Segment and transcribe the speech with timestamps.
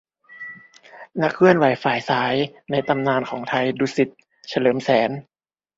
[1.21, 2.33] นักเคลื่อนไหวฝ่ายซ้าย
[2.71, 4.09] ในตำนานของไทย: ดุสิต
[4.49, 5.09] เฉลิมแสน